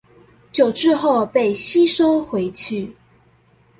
[0.51, 2.91] 久置後被吸收回去